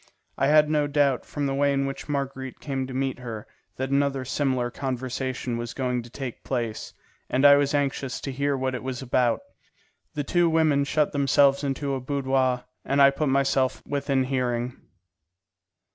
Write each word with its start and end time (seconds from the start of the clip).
I 0.35 0.47
had 0.47 0.67
no 0.67 0.87
doubt, 0.87 1.27
from 1.27 1.45
the 1.45 1.53
way 1.53 1.71
in 1.71 1.85
which 1.85 2.09
Marguerite 2.09 2.59
came 2.59 2.87
to 2.87 2.93
meet 2.95 3.19
her, 3.19 3.45
that 3.75 3.91
another 3.91 4.25
similar 4.25 4.71
conversation 4.71 5.57
was 5.57 5.75
going 5.75 6.01
to 6.01 6.09
take 6.09 6.43
place, 6.43 6.95
and 7.29 7.45
I 7.45 7.55
was 7.55 7.75
anxious 7.75 8.19
to 8.21 8.31
hear 8.31 8.57
what 8.57 8.73
it 8.73 8.81
was 8.81 9.03
about. 9.03 9.41
The 10.15 10.23
two 10.23 10.49
women 10.49 10.85
shut 10.85 11.11
themselves 11.11 11.63
into 11.63 11.93
a 11.93 12.01
boudoir, 12.01 12.63
and 12.83 12.99
I 12.99 13.11
put 13.11 13.29
myself 13.29 13.83
within 13.85 14.23
hearing. 14.23 14.75